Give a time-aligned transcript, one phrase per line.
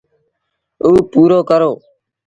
[0.85, 1.71] اُ پورو ڪرو۔